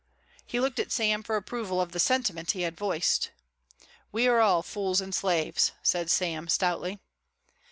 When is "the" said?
1.91-1.99